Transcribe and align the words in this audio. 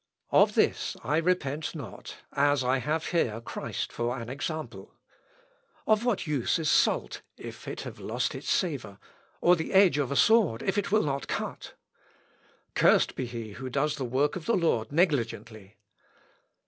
Of 0.31 0.55
this 0.55 0.97
I 1.03 1.17
repent 1.17 1.75
not, 1.75 2.15
as 2.33 2.63
I 2.63 2.77
have 2.79 3.05
here 3.09 3.39
Christ 3.39 3.91
for 3.93 4.17
an 4.19 4.29
example. 4.29 4.95
Of 5.85 6.03
what 6.03 6.25
use 6.25 6.57
is 6.57 6.71
salt 6.71 7.21
if 7.37 7.67
it 7.67 7.81
have 7.81 7.99
lost 7.99 8.33
its 8.33 8.49
savour, 8.51 8.97
or 9.41 9.55
the 9.55 9.71
edge 9.73 9.99
of 9.99 10.11
a 10.11 10.15
sword 10.15 10.63
if 10.63 10.79
it 10.79 10.91
will 10.91 11.03
not 11.03 11.27
cut? 11.27 11.75
Cursed 12.73 13.15
be 13.15 13.27
he 13.27 13.51
who 13.51 13.69
does 13.69 13.97
the 13.97 14.03
work 14.05 14.35
of 14.35 14.47
the 14.47 14.57
Lord 14.57 14.91
negligently. 14.91 15.77